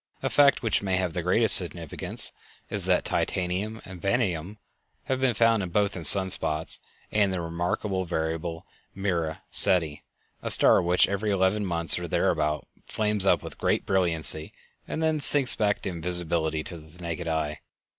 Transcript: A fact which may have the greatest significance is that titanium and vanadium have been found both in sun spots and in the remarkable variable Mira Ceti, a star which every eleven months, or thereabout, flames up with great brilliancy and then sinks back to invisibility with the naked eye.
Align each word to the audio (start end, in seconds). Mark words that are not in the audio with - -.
A 0.23 0.31
fact 0.31 0.63
which 0.63 0.81
may 0.81 0.95
have 0.97 1.13
the 1.13 1.21
greatest 1.21 1.55
significance 1.55 2.31
is 2.71 2.85
that 2.85 3.05
titanium 3.05 3.83
and 3.85 4.01
vanadium 4.01 4.57
have 5.03 5.19
been 5.21 5.35
found 5.35 5.71
both 5.71 5.95
in 5.95 6.03
sun 6.05 6.31
spots 6.31 6.79
and 7.11 7.25
in 7.25 7.29
the 7.29 7.39
remarkable 7.39 8.03
variable 8.05 8.65
Mira 8.95 9.43
Ceti, 9.51 10.01
a 10.41 10.49
star 10.49 10.81
which 10.81 11.07
every 11.07 11.29
eleven 11.29 11.63
months, 11.63 11.99
or 11.99 12.07
thereabout, 12.07 12.65
flames 12.87 13.27
up 13.27 13.43
with 13.43 13.59
great 13.59 13.85
brilliancy 13.85 14.53
and 14.87 15.03
then 15.03 15.19
sinks 15.19 15.53
back 15.53 15.81
to 15.81 15.89
invisibility 15.89 16.63
with 16.67 16.97
the 16.97 17.03
naked 17.03 17.27
eye. 17.27 17.59